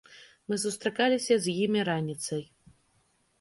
Мы 0.53 0.57
сустракаліся 0.63 1.37
з 1.43 1.55
імі 1.67 1.85
раніцай. 1.91 2.43